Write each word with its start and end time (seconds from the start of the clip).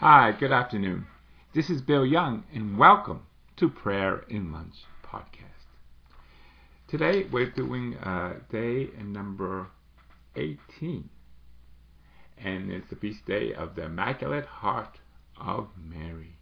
Hi, 0.00 0.30
good 0.30 0.52
afternoon. 0.52 1.08
This 1.52 1.68
is 1.68 1.82
Bill 1.82 2.06
Young, 2.06 2.44
and 2.54 2.78
welcome 2.78 3.26
to 3.56 3.68
Prayer 3.68 4.22
N 4.30 4.52
Lunch 4.52 4.84
podcast. 5.04 5.66
Today 6.86 7.26
we're 7.32 7.50
doing 7.50 7.96
uh, 7.96 8.34
day 8.48 8.90
number 9.02 9.66
18, 10.36 11.10
and 12.38 12.70
it's 12.70 12.88
the 12.88 12.94
feast 12.94 13.26
day 13.26 13.52
of 13.52 13.74
the 13.74 13.86
Immaculate 13.86 14.46
Heart 14.46 15.00
of 15.36 15.66
Mary. 15.76 16.36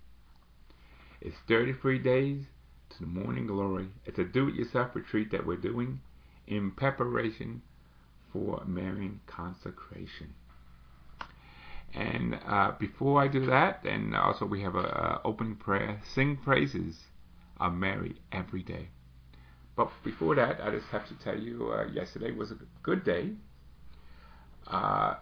It's 1.23 1.38
33 1.48 1.98
days 2.00 2.43
to 2.91 3.00
the 3.00 3.07
morning 3.07 3.46
glory. 3.46 3.88
It's 4.04 4.18
a 4.18 4.25
do 4.25 4.48
it 4.48 4.54
yourself 4.54 4.95
retreat 4.95 5.30
that 5.30 5.46
we're 5.46 5.57
doing 5.57 6.00
in 6.46 6.73
preparation 6.73 7.62
for 8.34 8.62
Marian 8.66 9.20
consecration. 9.27 10.34
And 11.96 12.38
uh, 12.46 12.73
before 12.78 13.23
I 13.23 13.28
do 13.28 13.46
that, 13.46 13.84
and 13.84 14.14
also 14.14 14.45
we 14.45 14.60
have 14.62 14.74
a, 14.74 14.80
a 14.80 15.20
opening 15.24 15.56
prayer, 15.56 16.00
sing 16.14 16.37
praises 16.37 16.95
of 17.59 17.73
Mary 17.73 18.16
every 18.30 18.62
day. 18.62 18.88
But 19.77 19.91
before 20.04 20.34
that, 20.34 20.60
I 20.62 20.70
just 20.70 20.88
have 20.88 21.09
to 21.09 21.14
tell 21.24 21.38
you, 21.38 21.73
uh, 21.73 21.87
yesterday 21.90 22.32
was 22.32 22.51
a 22.51 22.59
good 22.82 23.02
day. 23.02 23.30
Uh, 24.66 25.14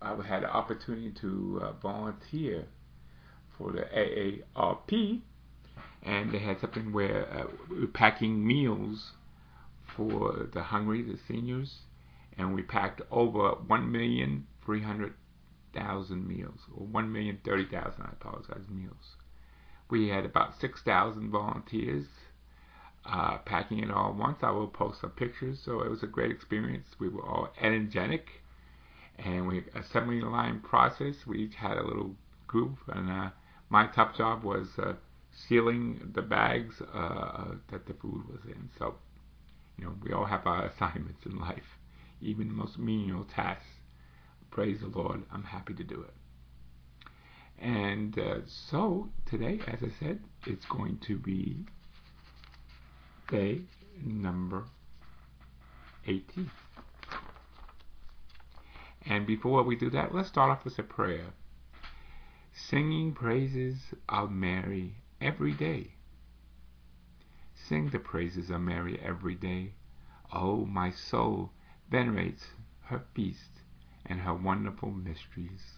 I 0.00 0.14
had 0.24 0.44
an 0.44 0.50
opportunity 0.50 1.12
to 1.20 1.60
uh, 1.62 1.72
volunteer 1.72 2.66
for 3.58 3.72
the 3.72 3.82
AARP, 3.96 5.22
and 6.04 6.32
they 6.32 6.38
had 6.38 6.60
something 6.60 6.92
where 6.92 7.26
uh, 7.32 7.46
we 7.68 7.80
were 7.80 7.86
packing 7.88 8.46
meals 8.46 9.12
for 9.96 10.48
the 10.52 10.62
hungry, 10.62 11.02
the 11.02 11.18
seniors, 11.26 11.78
and 12.38 12.54
we 12.54 12.62
packed 12.62 13.00
over 13.10 13.50
one 13.66 13.90
million 13.90 14.46
three 14.64 14.82
thousand 15.76 16.26
meals, 16.26 16.60
or 16.74 16.86
one 16.86 17.12
million 17.12 17.38
thirty 17.44 17.66
thousand. 17.66 18.02
I 18.02 18.12
apologize, 18.12 18.68
meals. 18.68 19.16
We 19.90 20.08
had 20.08 20.24
about 20.24 20.58
six 20.60 20.80
thousand 20.82 21.30
volunteers 21.30 22.06
uh, 23.04 23.38
packing 23.38 23.80
it 23.80 23.90
all 23.90 24.12
once. 24.12 24.38
I 24.42 24.50
will 24.50 24.66
post 24.68 25.00
some 25.00 25.10
pictures. 25.10 25.60
So 25.64 25.82
it 25.82 25.90
was 25.90 26.02
a 26.02 26.06
great 26.08 26.30
experience. 26.30 26.86
We 26.98 27.08
were 27.08 27.26
all 27.26 27.48
energetic, 27.60 28.26
and 29.18 29.46
we 29.46 29.64
assembly 29.74 30.20
line 30.20 30.60
process. 30.60 31.14
We 31.26 31.38
each 31.38 31.54
had 31.54 31.76
a 31.76 31.86
little 31.86 32.16
group, 32.46 32.78
and 32.88 33.10
uh, 33.10 33.30
my 33.68 33.86
top 33.86 34.16
job 34.16 34.42
was 34.42 34.68
uh, 34.78 34.94
sealing 35.48 36.10
the 36.14 36.22
bags 36.22 36.80
uh, 36.94 37.54
that 37.70 37.86
the 37.86 37.94
food 37.94 38.22
was 38.28 38.40
in. 38.46 38.70
So, 38.78 38.94
you 39.78 39.84
know, 39.84 39.94
we 40.02 40.12
all 40.12 40.24
have 40.26 40.46
our 40.46 40.66
assignments 40.70 41.26
in 41.26 41.38
life, 41.38 41.78
even 42.20 42.48
the 42.48 42.54
most 42.54 42.78
menial 42.78 43.24
tasks. 43.24 43.64
Praise 44.56 44.80
the 44.80 44.88
Lord, 44.88 45.22
I'm 45.30 45.42
happy 45.42 45.74
to 45.74 45.84
do 45.84 46.00
it. 46.00 46.14
And 47.58 48.18
uh, 48.18 48.36
so 48.46 49.10
today, 49.26 49.60
as 49.66 49.80
I 49.82 49.90
said, 50.00 50.20
it's 50.46 50.64
going 50.64 50.96
to 51.06 51.18
be 51.18 51.66
day 53.28 53.60
number 54.02 54.64
18. 56.06 56.50
And 59.04 59.26
before 59.26 59.62
we 59.62 59.76
do 59.76 59.90
that, 59.90 60.14
let's 60.14 60.28
start 60.28 60.50
off 60.50 60.64
with 60.64 60.78
a 60.78 60.82
prayer. 60.82 61.34
Singing 62.54 63.12
praises 63.12 63.76
of 64.08 64.30
Mary 64.30 64.94
every 65.20 65.52
day. 65.52 65.88
Sing 67.54 67.90
the 67.90 67.98
praises 67.98 68.48
of 68.48 68.62
Mary 68.62 68.98
every 69.04 69.34
day. 69.34 69.72
Oh, 70.32 70.64
my 70.64 70.92
soul 70.92 71.50
venerates 71.90 72.46
her 72.84 73.02
feast 73.12 73.50
and 74.08 74.20
her 74.20 74.34
wonderful 74.34 74.90
mysteries. 74.90 75.74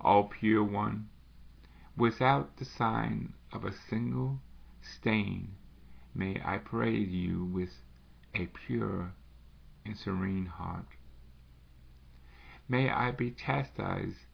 All 0.00 0.24
pure 0.24 0.64
one, 0.64 1.08
without 1.96 2.56
the 2.56 2.64
sign 2.64 3.34
of 3.52 3.64
a 3.64 3.72
single 3.72 4.40
stain, 4.80 5.56
may 6.14 6.40
I 6.44 6.58
pray 6.58 6.96
you 6.96 7.44
with 7.44 7.82
a 8.34 8.46
pure 8.46 9.12
and 9.84 9.96
serene 9.96 10.46
heart. 10.46 10.86
May 12.68 12.90
I 12.90 13.12
be 13.12 13.30
chastised 13.30 14.26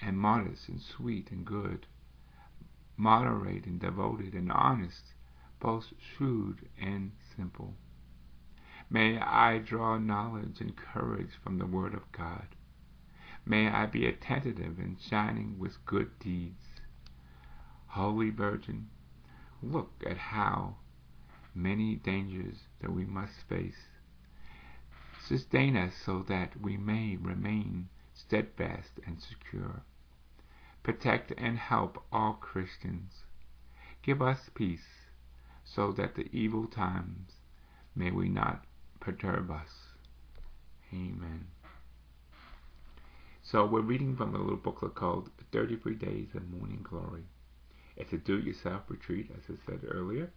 and 0.00 0.18
modest 0.18 0.68
and 0.68 0.80
sweet 0.80 1.30
and 1.30 1.44
good, 1.44 1.86
moderate 2.96 3.66
and 3.66 3.80
devoted 3.80 4.34
and 4.34 4.52
honest, 4.52 5.14
both 5.60 5.92
shrewd 5.98 6.68
and 6.80 7.12
simple. 7.36 7.74
May 8.90 9.18
I 9.18 9.58
draw 9.58 9.98
knowledge 9.98 10.60
and 10.60 10.74
courage 10.74 11.32
from 11.42 11.58
the 11.58 11.66
Word 11.66 11.92
of 11.92 12.10
God. 12.10 12.48
May 13.44 13.68
I 13.68 13.84
be 13.84 14.06
attentive 14.06 14.78
and 14.78 14.98
shining 14.98 15.58
with 15.58 15.84
good 15.84 16.18
deeds. 16.18 16.80
Holy 17.88 18.30
Virgin, 18.30 18.88
look 19.62 19.90
at 20.06 20.16
how 20.16 20.76
many 21.54 21.96
dangers 21.96 22.68
that 22.80 22.92
we 22.92 23.04
must 23.04 23.42
face. 23.48 23.88
Sustain 25.20 25.76
us 25.76 25.94
so 25.94 26.22
that 26.28 26.58
we 26.60 26.78
may 26.78 27.16
remain 27.16 27.88
steadfast 28.14 28.92
and 29.06 29.20
secure. 29.20 29.82
Protect 30.82 31.32
and 31.36 31.58
help 31.58 32.02
all 32.10 32.34
Christians. 32.34 33.24
Give 34.02 34.22
us 34.22 34.48
peace 34.54 35.08
so 35.64 35.92
that 35.92 36.14
the 36.14 36.28
evil 36.32 36.66
times 36.66 37.32
may 37.94 38.10
we 38.10 38.28
not 38.28 38.64
perturb 39.08 39.50
us. 39.50 39.70
Amen. 40.92 41.46
So 43.42 43.64
we're 43.64 43.80
reading 43.80 44.14
from 44.16 44.34
a 44.34 44.38
little 44.38 44.56
booklet 44.56 44.94
called 44.94 45.30
33 45.50 45.94
Days 45.94 46.26
of 46.34 46.46
Morning 46.50 46.84
Glory. 46.86 47.22
It's 47.96 48.12
a 48.12 48.18
do-it-yourself 48.18 48.82
retreat, 48.88 49.30
as 49.34 49.44
I 49.48 49.54
said 49.64 49.80
earlier, 49.90 50.30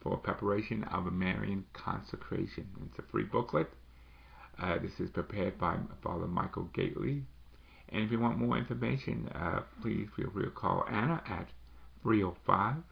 for 0.00 0.16
preparation 0.16 0.82
of 0.82 1.06
a 1.06 1.12
Marian 1.12 1.64
consecration. 1.72 2.66
It's 2.86 2.98
a 2.98 3.02
free 3.02 3.22
booklet. 3.22 3.70
Uh, 4.60 4.78
this 4.78 4.98
is 4.98 5.10
prepared 5.10 5.56
by 5.56 5.76
Father 6.02 6.26
Michael 6.26 6.68
Gaitley. 6.76 7.22
And 7.90 8.02
if 8.02 8.10
you 8.10 8.18
want 8.18 8.38
more 8.38 8.58
information, 8.58 9.28
uh, 9.32 9.60
please 9.80 10.08
feel 10.16 10.30
free 10.32 10.44
to 10.44 10.50
call 10.50 10.84
Anna 10.90 11.22
at 11.24 11.46
305 12.02 12.82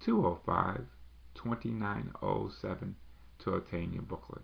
205 0.00 0.86
2907 1.34 2.96
to 3.46 3.54
obtain 3.54 3.92
your 3.92 4.02
booklet. 4.02 4.42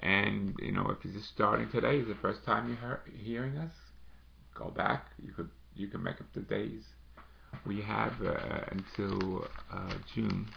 And 0.00 0.54
you 0.60 0.72
know, 0.72 0.90
if 0.90 1.04
you're 1.04 1.12
just 1.12 1.28
starting 1.28 1.70
today, 1.70 1.98
is 1.98 2.08
the 2.08 2.14
first 2.16 2.44
time 2.44 2.76
you're 2.80 3.00
hearing 3.22 3.56
us, 3.58 3.72
go 4.54 4.70
back. 4.70 5.06
You 5.22 5.32
could 5.32 5.50
you 5.76 5.88
can 5.88 6.02
make 6.02 6.20
up 6.20 6.26
the 6.34 6.40
days. 6.40 6.82
We 7.66 7.80
have 7.82 8.12
uh, 8.24 8.60
until 8.70 9.46
uh, 9.72 9.94
June 10.14 10.48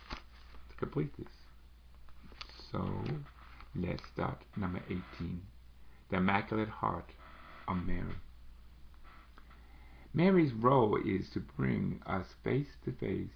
to 0.70 0.76
complete 0.78 1.12
this. 1.18 1.28
So 2.72 2.88
let's 3.76 4.04
start 4.14 4.42
number 4.56 4.82
18, 4.88 5.42
the 6.10 6.18
Immaculate 6.18 6.70
Heart 6.70 7.12
of 7.68 7.78
Mary. 7.86 8.16
Mary's 10.14 10.54
role 10.54 10.98
is 10.98 11.30
to 11.34 11.40
bring 11.40 12.02
us 12.06 12.26
face 12.44 12.68
to 12.86 12.92
face 12.92 13.30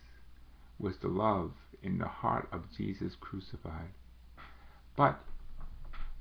with 0.79 0.99
the 1.01 1.07
love 1.07 1.51
in 1.81 1.97
the 1.97 2.07
heart 2.07 2.47
of 2.51 2.63
Jesus 2.77 3.13
crucified. 3.19 3.91
But 4.95 5.19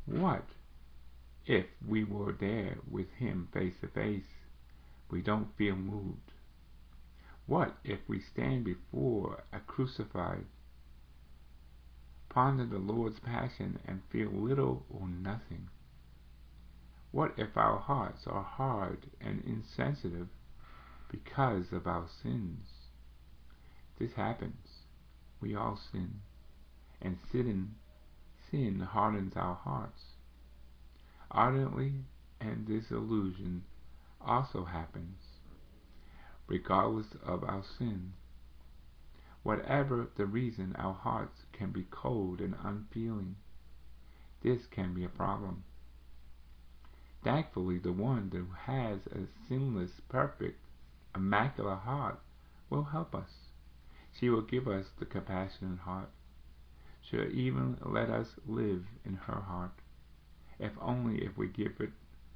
what 0.07 0.45
if 1.47 1.67
we 1.87 2.05
were 2.05 2.33
there 2.33 2.79
with 2.91 3.11
him 3.13 3.49
face 3.53 3.75
to 3.81 3.89
face? 3.89 4.27
We 5.11 5.23
don't 5.23 5.57
feel 5.57 5.77
moved. 5.77 6.33
What 7.47 7.77
if 7.85 8.01
we 8.09 8.21
stand 8.21 8.65
before 8.65 9.45
a 9.53 9.61
crucified, 9.61 10.47
ponder 12.29 12.65
the 12.65 12.79
Lord's 12.79 13.21
passion, 13.21 13.79
and 13.87 14.03
feel 14.11 14.31
little 14.31 14.87
or 14.89 15.07
nothing? 15.07 15.69
What 17.13 17.39
if 17.39 17.57
our 17.57 17.79
hearts 17.79 18.27
are 18.27 18.43
hard 18.43 19.07
and 19.21 19.45
insensitive 19.45 20.29
because 21.09 21.73
of 21.73 21.87
our 21.87 22.09
sins? 22.09 22.67
This 23.99 24.15
happens. 24.15 24.87
We 25.41 25.55
all 25.55 25.77
sin. 25.93 26.23
And 27.01 27.19
sin, 27.31 27.77
sin 28.55 28.79
hardens 28.79 29.33
our 29.35 29.57
hearts. 29.57 30.01
Ardently 31.29 32.05
and 32.41 32.65
disillusion 32.65 33.65
also 34.21 34.65
happens, 34.65 35.19
regardless 36.47 37.09
of 37.27 37.43
our 37.43 37.65
sin. 37.79 38.13
Whatever 39.43 40.07
the 40.17 40.27
reason, 40.27 40.77
our 40.79 40.95
hearts 40.95 41.47
can 41.53 41.73
be 41.73 41.85
cold 41.91 42.41
and 42.41 42.55
unfeeling. 42.63 43.35
This 44.41 44.69
can 44.71 44.95
be 44.95 45.03
a 45.03 45.09
problem. 45.09 45.65
Thankfully, 47.25 47.79
the 47.79 47.93
one 47.93 48.31
who 48.31 48.47
has 48.73 49.01
a 49.07 49.27
sinless, 49.49 49.91
perfect, 50.09 50.61
immaculate 51.17 51.81
heart 51.81 52.21
will 52.71 52.85
help 52.85 53.17
us. 53.17 53.31
She 54.13 54.31
will 54.31 54.43
give 54.43 54.69
us 54.69 54.87
the 55.01 55.07
compassionate 55.07 55.81
heart. 55.81 56.11
She'll 57.11 57.31
even 57.31 57.77
let 57.85 58.09
us 58.09 58.29
live 58.47 58.85
in 59.05 59.15
her 59.15 59.41
heart, 59.41 59.73
if 60.59 60.73
only 60.81 61.19
if 61.19 61.37
we 61.37 61.49
give 61.49 61.73
it 61.81 61.91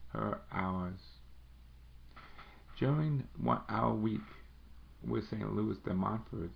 her 0.08 0.40
ours. 0.52 1.00
During 2.78 3.26
one, 3.38 3.62
our 3.68 3.94
week 3.94 4.20
with 5.06 5.28
St. 5.28 5.54
Louis 5.54 5.78
de 5.78 5.94
Montfort, 5.94 6.50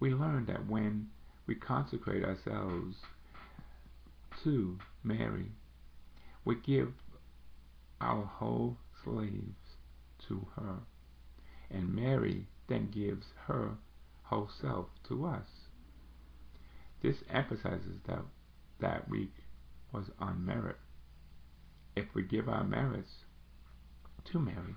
we 0.00 0.12
learned 0.12 0.48
that 0.48 0.66
when 0.66 1.08
we 1.46 1.54
consecrate 1.54 2.24
ourselves 2.24 2.96
to 4.42 4.78
Mary, 5.02 5.52
we 6.44 6.56
give 6.56 6.92
our 8.00 8.24
whole 8.24 8.76
slaves 9.02 9.76
to 10.28 10.46
her, 10.56 10.76
and 11.70 11.94
Mary 11.94 12.46
then 12.68 12.90
gives 12.90 13.26
her 13.46 13.76
whole 14.24 14.50
self 14.60 14.86
to 15.08 15.24
us. 15.26 15.65
This 17.02 17.16
emphasizes 17.30 18.00
that 18.06 18.24
that 18.80 19.08
week 19.08 19.32
was 19.92 20.10
on 20.18 20.44
merit. 20.44 20.78
If 21.94 22.14
we 22.14 22.22
give 22.22 22.48
our 22.48 22.64
merits 22.64 23.24
to 24.24 24.38
Mary, 24.38 24.76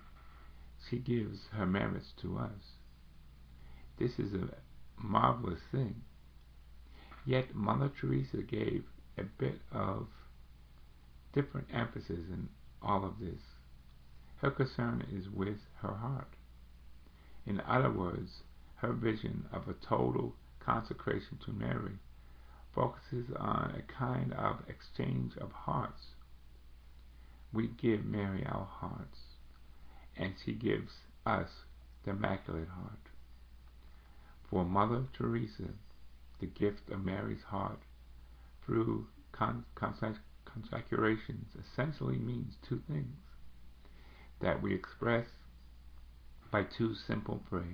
she 0.89 0.99
gives 0.99 1.47
her 1.53 1.65
merits 1.65 2.13
to 2.21 2.37
us. 2.37 2.77
This 3.97 4.19
is 4.19 4.33
a 4.33 4.49
marvelous 4.97 5.61
thing. 5.71 6.03
Yet 7.25 7.55
Mother 7.55 7.89
Teresa 7.89 8.37
gave 8.43 8.85
a 9.17 9.23
bit 9.23 9.61
of 9.71 10.07
different 11.33 11.67
emphasis 11.73 12.29
in 12.29 12.49
all 12.81 13.03
of 13.03 13.19
this. 13.19 13.41
Her 14.37 14.51
concern 14.51 15.05
is 15.11 15.29
with 15.29 15.59
her 15.81 15.95
heart. 15.95 16.35
In 17.45 17.59
other 17.61 17.91
words, 17.91 18.43
her 18.77 18.93
vision 18.93 19.49
of 19.51 19.67
a 19.67 19.73
total 19.73 20.35
consecration 20.59 21.37
to 21.45 21.51
Mary 21.51 21.99
focuses 22.73 23.25
on 23.35 23.75
a 23.75 23.91
kind 23.91 24.33
of 24.33 24.57
exchange 24.67 25.35
of 25.37 25.51
hearts. 25.51 26.15
We 27.51 27.67
give 27.67 28.05
Mary 28.05 28.45
our 28.45 28.65
hearts, 28.65 29.19
and 30.15 30.35
she 30.43 30.53
gives 30.53 30.93
us 31.25 31.49
the 32.03 32.11
Immaculate 32.11 32.69
Heart. 32.69 32.99
For 34.49 34.65
Mother 34.65 35.05
Teresa, 35.13 35.69
the 36.39 36.47
gift 36.47 36.89
of 36.89 37.03
Mary's 37.03 37.43
heart 37.43 37.79
through 38.65 39.07
con- 39.31 39.65
consecrations 40.45 41.55
essentially 41.55 42.17
means 42.17 42.55
two 42.67 42.81
things 42.87 43.17
that 44.41 44.61
we 44.61 44.73
express 44.73 45.27
by 46.51 46.63
two 46.63 46.95
simple 46.95 47.41
prayers. 47.49 47.65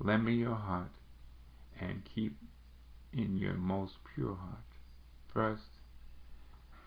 Lend 0.00 0.24
me 0.24 0.34
your 0.34 0.54
heart 0.54 0.90
and 1.80 2.02
keep 2.14 2.36
in 3.16 3.38
your 3.38 3.54
most 3.54 3.94
pure 4.14 4.34
heart. 4.34 4.64
First, 5.32 5.62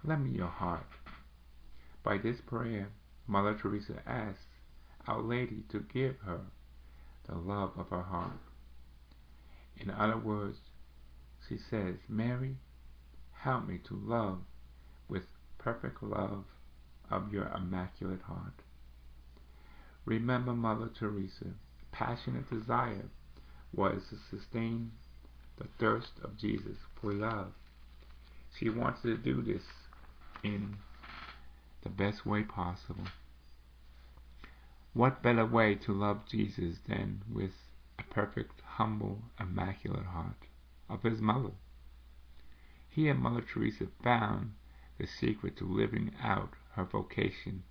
lend 0.03 0.25
me 0.25 0.37
your 0.37 0.47
heart. 0.47 0.87
By 2.03 2.17
this 2.17 2.37
prayer, 2.45 2.89
Mother 3.27 3.57
Teresa 3.61 4.01
asks 4.05 4.45
Our 5.07 5.21
Lady 5.21 5.63
to 5.69 5.79
give 5.79 6.17
her 6.25 6.41
the 7.27 7.35
love 7.35 7.71
of 7.77 7.89
her 7.89 8.03
heart. 8.03 8.39
In 9.77 9.89
other 9.89 10.17
words, 10.17 10.57
she 11.47 11.57
says, 11.69 11.95
Mary, 12.07 12.57
help 13.31 13.67
me 13.67 13.79
to 13.87 13.95
love 13.95 14.39
with 15.07 15.23
perfect 15.57 16.01
love 16.01 16.45
of 17.09 17.31
your 17.31 17.47
immaculate 17.55 18.21
heart. 18.21 18.61
Remember 20.05 20.53
Mother 20.53 20.89
Teresa, 20.97 21.53
passionate 21.91 22.49
desire 22.49 23.09
was 23.73 24.01
to 24.09 24.17
sustain 24.37 24.91
the 25.57 25.67
thirst 25.79 26.11
of 26.23 26.37
Jesus 26.37 26.77
for 27.01 27.13
love. 27.13 27.53
She 28.57 28.69
wanted 28.69 29.01
to 29.03 29.17
do 29.17 29.41
this 29.41 29.63
in 30.43 30.77
the 31.83 31.89
best 31.89 32.25
way 32.25 32.43
possible. 32.43 33.05
What 34.93 35.21
better 35.21 35.45
way 35.45 35.75
to 35.75 35.93
love 35.93 36.25
Jesus 36.27 36.77
than 36.87 37.21
with 37.31 37.51
a 37.99 38.03
perfect, 38.03 38.61
humble, 38.61 39.19
immaculate 39.39 40.05
heart 40.05 40.47
of 40.89 41.03
his 41.03 41.21
mother? 41.21 41.51
He 42.89 43.09
and 43.09 43.19
Mother 43.19 43.41
Teresa 43.41 43.87
found 44.03 44.53
the 44.97 45.05
secret 45.05 45.55
to 45.57 45.65
living 45.65 46.15
out 46.21 46.53
her 46.71 46.83
vocation 46.83 47.63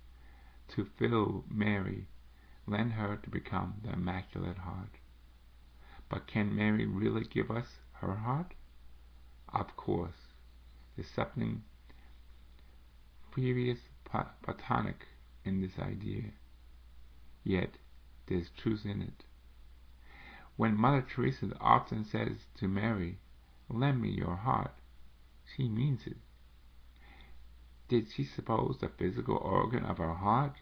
to 0.69 0.85
fill 0.97 1.43
Mary, 1.49 2.07
lend 2.65 2.93
her 2.93 3.17
to 3.17 3.29
become 3.29 3.75
the 3.83 3.93
Immaculate 3.93 4.59
Heart. 4.59 4.91
But 6.09 6.27
can 6.27 6.55
Mary 6.55 6.85
really 6.85 7.25
give 7.25 7.51
us 7.51 7.79
her 7.93 8.15
heart? 8.15 8.53
Of 9.49 9.75
course, 9.75 10.33
there's 10.95 11.09
something 11.09 11.63
previous 13.31 13.79
platonic 14.05 15.07
in 15.43 15.61
this 15.61 15.77
idea, 15.79 16.31
yet 17.43 17.77
there's 18.27 18.49
truth 18.49 18.85
in 18.85 19.01
it. 19.01 19.25
When 20.55 20.75
Mother 20.75 21.01
Teresa 21.01 21.55
often 21.59 22.03
says 22.05 22.47
to 22.55 22.67
Mary, 22.67 23.19
Lend 23.69 24.01
me 24.01 24.09
your 24.09 24.35
heart, 24.35 24.73
she 25.55 25.67
means 25.67 26.07
it. 26.07 26.17
Did 27.89 28.09
she 28.11 28.23
suppose 28.23 28.77
the 28.79 28.89
physical 28.89 29.37
organ 29.37 29.85
of 29.85 29.97
her 29.97 30.13
heart 30.13 30.57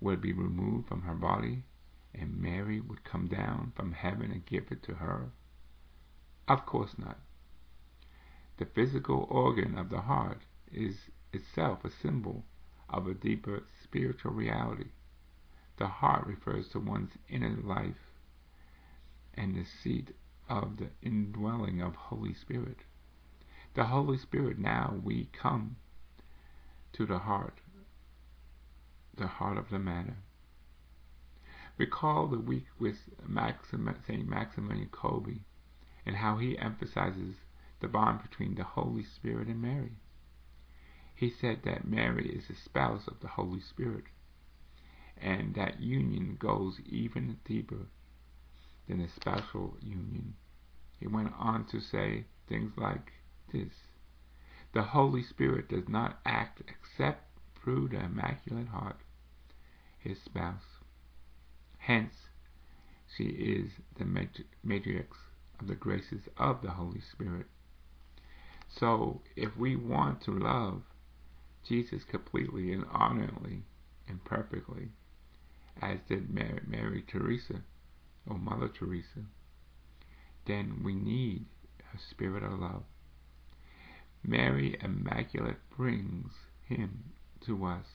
would 0.00 0.20
be 0.20 0.32
removed 0.32 0.88
from 0.88 1.02
her 1.02 1.14
body 1.14 1.64
and 2.14 2.40
Mary 2.40 2.80
would 2.80 3.04
come 3.04 3.26
down 3.26 3.72
from 3.74 3.92
heaven 3.92 4.30
and 4.30 4.46
give 4.46 4.70
it 4.70 4.82
to 4.84 4.94
her? 4.94 5.30
Of 6.48 6.66
course 6.66 6.96
not. 6.98 7.18
The 8.56 8.66
physical 8.66 9.26
organ 9.30 9.76
of 9.76 9.88
the 9.90 10.02
heart 10.02 10.42
is 10.72 11.10
itself 11.32 11.84
a 11.84 11.90
symbol 11.90 12.44
of 12.88 13.06
a 13.08 13.14
deeper 13.14 13.64
spiritual 13.82 14.32
reality. 14.32 14.90
The 15.76 15.88
heart 15.88 16.26
refers 16.26 16.68
to 16.68 16.78
one's 16.78 17.18
inner 17.28 17.56
life 17.56 18.12
and 19.34 19.56
the 19.56 19.64
seat 19.64 20.14
of 20.48 20.76
the 20.76 20.90
indwelling 21.02 21.80
of 21.80 21.96
Holy 21.96 22.34
Spirit. 22.34 22.78
The 23.74 23.84
Holy 23.84 24.18
Spirit 24.18 24.58
now 24.58 25.00
we 25.02 25.28
come 25.32 25.76
to 26.92 27.06
the 27.06 27.18
heart, 27.18 27.58
the 29.16 29.26
heart 29.26 29.58
of 29.58 29.70
the 29.70 29.80
matter. 29.80 30.16
Recall 31.76 32.28
the 32.28 32.38
week 32.38 32.66
with 32.78 32.96
St. 32.96 34.28
Maximilian 34.28 34.88
Kolbe 34.90 35.40
and 36.06 36.16
how 36.16 36.36
he 36.36 36.56
emphasizes 36.56 37.34
the 37.80 37.88
bond 37.88 38.22
between 38.22 38.54
the 38.54 38.62
Holy 38.62 39.02
Spirit 39.02 39.48
and 39.48 39.60
Mary. 39.60 39.96
He 41.16 41.30
said 41.30 41.62
that 41.64 41.86
Mary 41.86 42.28
is 42.28 42.46
the 42.46 42.54
spouse 42.54 43.08
of 43.08 43.18
the 43.20 43.28
Holy 43.28 43.60
Spirit, 43.60 44.04
and 45.16 45.54
that 45.54 45.80
union 45.80 46.36
goes 46.36 46.80
even 46.80 47.38
deeper 47.44 47.86
than 48.86 49.00
a 49.00 49.08
spousal 49.08 49.76
union. 49.80 50.36
He 51.00 51.08
went 51.08 51.32
on 51.36 51.66
to 51.66 51.80
say 51.80 52.26
things 52.46 52.76
like 52.76 53.12
this 53.52 53.74
The 54.72 54.82
Holy 54.82 55.22
Spirit 55.22 55.68
does 55.68 55.88
not 55.88 56.20
act 56.24 56.62
except 56.68 57.36
through 57.56 57.88
the 57.88 58.04
Immaculate 58.04 58.68
Heart, 58.68 59.00
his 59.98 60.22
spouse. 60.22 60.73
Hence, 61.86 62.14
she 63.14 63.24
is 63.24 63.70
the 63.98 64.06
matrix 64.62 65.18
of 65.60 65.66
the 65.66 65.74
graces 65.74 66.22
of 66.38 66.62
the 66.62 66.70
Holy 66.70 67.02
Spirit. 67.12 67.46
So, 68.68 69.20
if 69.36 69.54
we 69.58 69.76
want 69.76 70.22
to 70.22 70.30
love 70.30 70.82
Jesus 71.68 72.02
completely 72.04 72.72
and 72.72 72.86
honorably 72.90 73.64
and 74.08 74.24
perfectly, 74.24 74.88
as 75.82 75.98
did 76.08 76.30
Mary, 76.32 76.62
Mary 76.66 77.02
Teresa 77.06 77.60
or 78.26 78.38
Mother 78.38 78.68
Teresa, 78.68 79.26
then 80.46 80.80
we 80.82 80.94
need 80.94 81.44
a 81.94 81.98
spirit 81.98 82.42
of 82.42 82.60
love. 82.60 82.84
Mary 84.22 84.78
Immaculate 84.80 85.60
brings 85.76 86.32
him 86.66 87.12
to 87.44 87.66
us. 87.66 87.86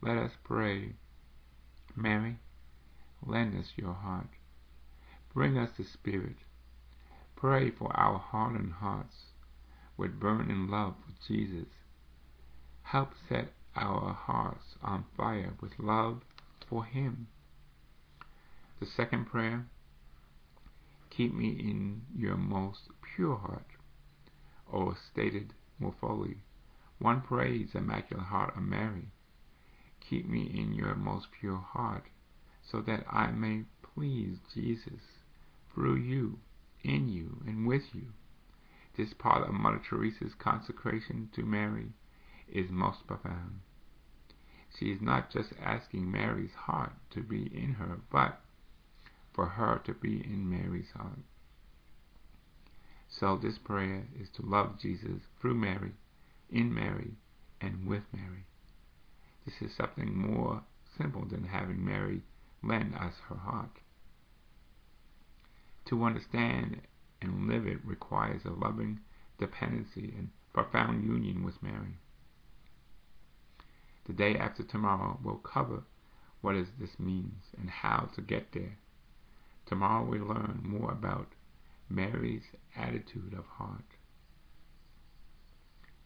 Let 0.00 0.16
us 0.16 0.32
pray. 0.42 0.94
Mary, 1.94 2.38
lend 3.26 3.58
us 3.58 3.72
your 3.76 3.94
heart. 3.94 4.28
Bring 5.34 5.58
us 5.58 5.70
the 5.76 5.84
Spirit. 5.84 6.36
Pray 7.34 7.70
for 7.70 7.94
our 7.94 8.18
hardened 8.18 8.72
hearts 8.72 9.16
would 9.96 10.20
burn 10.20 10.50
in 10.50 10.70
love 10.70 10.94
for 11.04 11.26
Jesus. 11.26 11.68
Help 12.82 13.12
set 13.28 13.52
our 13.74 14.12
hearts 14.12 14.76
on 14.82 15.04
fire 15.16 15.52
with 15.60 15.78
love 15.78 16.22
for 16.68 16.84
Him. 16.84 17.28
The 18.80 18.86
second 18.86 19.26
prayer, 19.26 19.66
keep 21.10 21.34
me 21.34 21.48
in 21.48 22.02
your 22.14 22.36
most 22.36 22.88
pure 23.02 23.36
heart, 23.36 23.66
or 24.70 24.96
stated 25.12 25.54
more 25.78 25.94
fully, 26.00 26.38
one 26.98 27.20
prays 27.20 27.74
Immaculate 27.74 28.26
Heart 28.26 28.56
of 28.56 28.62
Mary. 28.62 29.08
Keep 30.00 30.28
me 30.28 30.42
in 30.42 30.72
your 30.72 30.94
most 30.94 31.28
pure 31.40 31.58
heart, 31.58 32.04
so 32.70 32.80
that 32.82 33.04
I 33.10 33.30
may 33.30 33.64
please 33.94 34.38
Jesus 34.54 35.00
through 35.72 35.96
you 35.96 36.38
in 36.82 37.08
you 37.08 37.42
and 37.46 37.66
with 37.66 37.94
you. 37.94 38.06
This 38.96 39.12
part 39.14 39.46
of 39.46 39.54
Mother 39.54 39.80
Teresa's 39.88 40.34
consecration 40.38 41.28
to 41.34 41.42
Mary 41.42 41.92
is 42.48 42.70
most 42.70 43.06
profound. 43.06 43.60
She 44.78 44.86
is 44.86 45.00
not 45.00 45.30
just 45.30 45.52
asking 45.62 46.10
Mary's 46.10 46.54
heart 46.54 46.92
to 47.10 47.22
be 47.22 47.50
in 47.54 47.74
her, 47.74 48.00
but 48.10 48.40
for 49.32 49.46
her 49.46 49.80
to 49.84 49.94
be 49.94 50.24
in 50.24 50.48
Mary's 50.48 50.90
heart. 50.94 51.18
So 53.08 53.36
this 53.36 53.58
prayer 53.58 54.06
is 54.20 54.28
to 54.36 54.42
love 54.42 54.80
Jesus 54.80 55.22
through 55.40 55.54
Mary, 55.54 55.92
in 56.50 56.74
Mary, 56.74 57.12
and 57.60 57.86
with 57.86 58.02
Mary. 58.12 58.44
This 59.44 59.62
is 59.62 59.76
something 59.76 60.16
more 60.16 60.62
simple 60.98 61.24
than 61.24 61.44
having 61.44 61.84
Mary 61.84 62.22
lend 62.62 62.94
us 62.94 63.14
her 63.28 63.36
heart. 63.36 63.78
To 65.86 66.02
understand 66.04 66.80
and 67.20 67.48
live 67.48 67.66
it 67.66 67.84
requires 67.84 68.44
a 68.44 68.50
loving 68.50 69.00
dependency 69.38 70.14
and 70.16 70.30
profound 70.52 71.04
union 71.04 71.44
with 71.44 71.62
Mary. 71.62 71.98
The 74.06 74.12
day 74.12 74.36
after 74.36 74.62
tomorrow 74.62 75.18
will 75.22 75.38
cover 75.38 75.82
what 76.40 76.54
this 76.78 76.98
means 76.98 77.42
and 77.58 77.68
how 77.68 78.08
to 78.14 78.20
get 78.20 78.52
there. 78.52 78.78
Tomorrow 79.66 80.04
we 80.04 80.18
learn 80.18 80.60
more 80.62 80.92
about 80.92 81.28
Mary's 81.88 82.44
attitude 82.76 83.34
of 83.36 83.46
heart. 83.46 83.84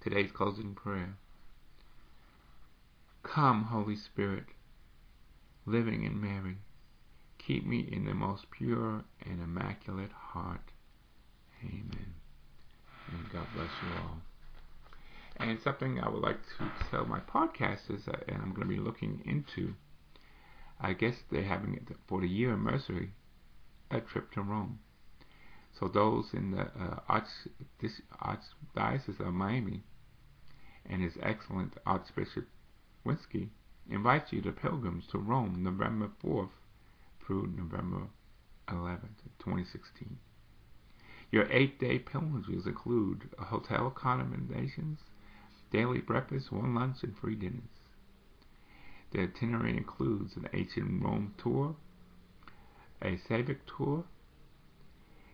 Today's 0.00 0.30
closing 0.32 0.74
prayer. 0.74 1.16
Come, 3.22 3.64
Holy 3.64 3.96
Spirit, 3.96 4.46
living 5.66 6.04
in 6.04 6.20
Mary, 6.20 6.58
keep 7.38 7.66
me 7.66 7.88
in 7.90 8.04
the 8.04 8.14
most 8.14 8.50
pure 8.50 9.04
and 9.24 9.42
immaculate 9.42 10.12
heart. 10.12 10.72
Amen. 11.62 12.14
And 13.08 13.32
God 13.32 13.46
bless 13.54 13.70
you 13.82 13.88
all. 14.02 14.18
And 15.36 15.58
something 15.62 15.98
I 16.00 16.08
would 16.08 16.22
like 16.22 16.40
to 16.58 16.70
tell 16.90 17.06
my 17.06 17.20
podcasters, 17.20 18.06
and 18.28 18.42
I'm 18.42 18.52
going 18.52 18.68
to 18.68 18.74
be 18.74 18.80
looking 18.80 19.22
into, 19.24 19.74
I 20.80 20.92
guess 20.92 21.14
they're 21.30 21.42
having 21.42 21.74
it 21.74 21.96
for 22.06 22.20
the 22.20 22.28
year 22.28 22.52
anniversary, 22.52 23.12
a 23.90 24.00
trip 24.00 24.32
to 24.32 24.42
Rome. 24.42 24.80
So 25.78 25.88
those 25.88 26.26
in 26.34 26.50
the 26.50 26.62
uh, 26.62 27.00
Arch, 27.08 27.28
this 27.80 28.00
Archdiocese 28.22 29.20
of 29.20 29.32
Miami 29.32 29.82
and 30.84 31.02
His 31.02 31.14
Excellent 31.22 31.74
Archbishop 31.86 32.46
Wenski 33.06 33.48
invites 33.90 34.32
you 34.32 34.40
to 34.42 34.52
pilgrims 34.52 35.04
to 35.10 35.18
Rome 35.18 35.62
November 35.62 36.10
4th 36.24 36.50
through 37.26 37.52
November 37.56 38.06
11th, 38.68 39.18
2016. 39.40 40.18
Your 41.30 41.50
eight-day 41.52 42.00
pilgrimages 42.00 42.66
include 42.66 43.28
hotel 43.38 43.86
accommodations, 43.86 44.98
daily 45.72 46.00
breakfast, 46.00 46.50
one 46.50 46.74
lunch, 46.74 47.02
and 47.02 47.16
free 47.18 47.34
dinners. 47.34 47.62
The 49.12 49.22
itinerary 49.22 49.76
includes 49.76 50.36
an 50.36 50.48
ancient 50.52 51.02
Rome 51.02 51.34
tour, 51.42 51.74
a 53.02 53.18
civic 53.28 53.58
tour, 53.76 54.04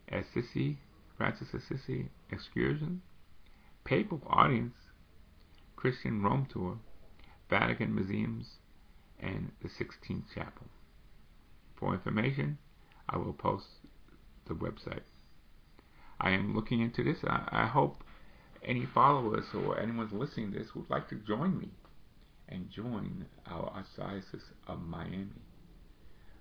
Assisi, 0.09 0.79
Francis 1.17 1.49
Assisi 1.53 2.09
excursion, 2.31 3.03
papal 3.85 4.23
audience, 4.27 4.75
Christian 5.77 6.23
Rome 6.23 6.47
tour, 6.53 6.79
Vatican 7.49 7.95
museums, 7.95 8.47
and 9.21 9.50
the 9.62 9.69
Sistine 9.69 10.25
chapel. 10.35 10.67
For 11.76 11.95
information, 11.95 12.59
I 13.09 13.17
will 13.17 13.33
post 13.33 13.67
the 14.47 14.55
website. 14.55 15.03
I 16.21 16.31
am 16.31 16.55
looking 16.55 16.81
into 16.81 17.05
this. 17.05 17.19
I, 17.25 17.49
I 17.50 17.67
hope 17.67 18.03
any 18.65 18.87
followers 18.87 19.45
or 19.55 19.79
anyone 19.79 20.09
listening 20.12 20.53
to 20.53 20.59
this 20.59 20.75
would 20.75 20.88
like 20.91 21.09
to 21.11 21.17
join 21.17 21.59
me 21.59 21.69
and 22.49 22.71
join 22.71 23.26
our 23.47 23.71
Archdiocese 23.73 24.43
of 24.67 24.81
Miami. 24.81 25.29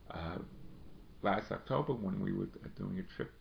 Uh, 0.09 0.38
last 1.21 1.51
October, 1.51 1.93
when 1.93 2.19
we 2.19 2.31
were 2.31 2.47
doing 2.77 3.00
a 3.00 3.15
trip, 3.15 3.31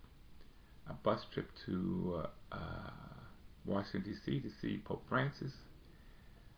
a 0.89 0.95
bus 0.95 1.21
trip 1.33 1.49
to 1.67 2.23
uh, 2.25 2.57
uh, 2.57 2.91
Washington, 3.65 4.03
D.C. 4.13 4.41
to 4.41 4.51
see 4.61 4.83
Pope 4.85 5.05
Francis, 5.09 5.53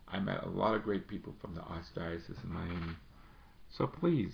I 0.08 0.20
met 0.20 0.44
a 0.44 0.48
lot 0.48 0.74
of 0.74 0.84
great 0.84 1.08
people 1.08 1.34
from 1.40 1.54
the 1.54 1.62
Archdiocese 1.62 2.42
of 2.42 2.44
Miami. 2.44 2.94
So 3.76 3.86
please, 3.86 4.32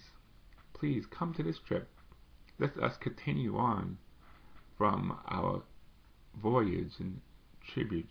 please 0.74 1.04
come 1.06 1.32
to 1.34 1.42
this 1.42 1.58
trip. 1.66 1.88
Let 2.58 2.76
us 2.78 2.96
continue 3.00 3.56
on 3.56 3.96
from 4.76 5.18
our 5.28 5.62
voyage 6.42 6.92
and 6.98 7.20
tributes 7.72 8.10